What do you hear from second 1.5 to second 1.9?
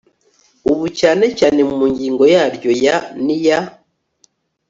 mu